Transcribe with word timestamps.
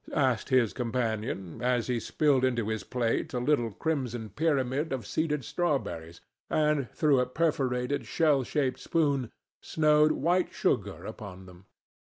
asked 0.15 0.49
his 0.49 0.73
companion 0.73 1.61
as 1.61 1.85
he 1.85 1.99
spilled 1.99 2.43
into 2.43 2.69
his 2.69 2.83
plate 2.83 3.35
a 3.35 3.39
little 3.39 3.69
crimson 3.69 4.31
pyramid 4.31 4.91
of 4.91 5.05
seeded 5.05 5.45
strawberries 5.45 6.21
and, 6.49 6.89
through 6.89 7.19
a 7.19 7.27
perforated, 7.27 8.07
shell 8.07 8.41
shaped 8.43 8.79
spoon, 8.79 9.29
snowed 9.61 10.13
white 10.13 10.51
sugar 10.51 11.05
upon 11.05 11.45
them. 11.45 11.67